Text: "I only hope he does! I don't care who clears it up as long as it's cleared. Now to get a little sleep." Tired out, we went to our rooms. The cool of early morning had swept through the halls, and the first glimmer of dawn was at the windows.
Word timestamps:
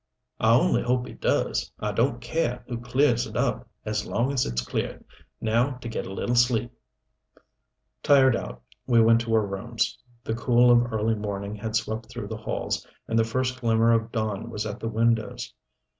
"I 0.39 0.55
only 0.55 0.81
hope 0.81 1.05
he 1.05 1.13
does! 1.13 1.71
I 1.79 1.91
don't 1.91 2.19
care 2.21 2.63
who 2.67 2.79
clears 2.79 3.27
it 3.27 3.37
up 3.37 3.67
as 3.85 4.03
long 4.03 4.33
as 4.33 4.47
it's 4.47 4.65
cleared. 4.65 5.05
Now 5.39 5.75
to 5.77 5.87
get 5.87 6.07
a 6.07 6.11
little 6.11 6.33
sleep." 6.35 6.71
Tired 8.01 8.35
out, 8.35 8.63
we 8.87 8.99
went 8.99 9.21
to 9.21 9.33
our 9.35 9.45
rooms. 9.45 9.99
The 10.23 10.33
cool 10.33 10.71
of 10.71 10.91
early 10.91 11.13
morning 11.13 11.53
had 11.53 11.75
swept 11.75 12.09
through 12.09 12.29
the 12.29 12.35
halls, 12.37 12.87
and 13.07 13.19
the 13.19 13.23
first 13.23 13.61
glimmer 13.61 13.91
of 13.91 14.11
dawn 14.11 14.49
was 14.49 14.65
at 14.65 14.79
the 14.79 14.89
windows. 14.89 15.53